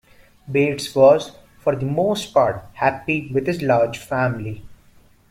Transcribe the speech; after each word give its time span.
Bates 0.51 0.95
was, 0.95 1.33
for 1.59 1.75
the 1.75 1.85
most 1.85 2.33
part, 2.33 2.65
happy 2.73 3.29
with 3.31 3.45
his 3.45 3.61
large 3.61 3.99
family. 3.99 4.63